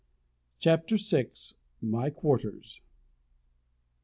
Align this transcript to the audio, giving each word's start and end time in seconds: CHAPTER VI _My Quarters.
CHAPTER 0.57 0.97
VI 0.97 1.29
_My 1.83 2.11
Quarters. 2.11 2.81